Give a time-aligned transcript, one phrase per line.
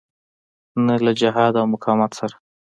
[0.85, 2.35] نه له جهاد او مقاومت سره.